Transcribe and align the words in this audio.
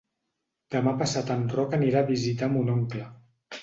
Demà 0.75 0.93
passat 1.03 1.31
en 1.37 1.45
Roc 1.59 1.79
anirà 1.81 2.05
a 2.05 2.11
visitar 2.11 2.53
mon 2.59 2.77
oncle. 2.81 3.09